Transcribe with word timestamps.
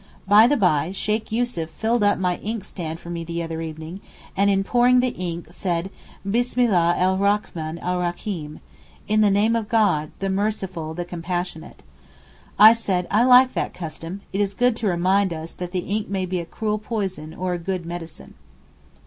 By 0.27 0.47
the 0.47 0.57
bye, 0.57 0.91
Sheykh 0.93 1.31
Yussuf 1.31 1.69
filled 1.69 2.03
up 2.03 2.17
my 2.17 2.37
inkstand 2.37 2.99
for 2.99 3.11
me 3.11 3.23
the 3.23 3.43
other 3.43 3.61
evening 3.61 4.01
and 4.35 4.49
in 4.49 4.63
pouring 4.63 4.99
the 4.99 5.09
ink 5.09 5.49
said 5.51 5.91
'Bismillah 6.27 6.95
el 6.97 7.19
Rachman 7.19 7.77
el 7.83 7.97
Racheem' 7.99 8.61
(In 9.07 9.21
the 9.21 9.29
name 9.29 9.55
of 9.55 9.69
God, 9.69 10.09
the 10.17 10.27
merciful, 10.31 10.95
the 10.95 11.05
compassionate). 11.05 11.83
I 12.57 12.73
said 12.73 13.05
'I 13.11 13.25
like 13.25 13.53
that 13.53 13.75
custom, 13.75 14.21
it 14.33 14.41
is 14.41 14.55
good 14.55 14.75
to 14.77 14.87
remind 14.87 15.33
us 15.33 15.53
that 15.53 15.75
ink 15.75 16.09
may 16.09 16.25
be 16.25 16.39
a 16.39 16.45
cruel 16.47 16.79
poison 16.79 17.35
or 17.35 17.53
a 17.53 17.59
good 17.59 17.85
medicine. 17.85 18.33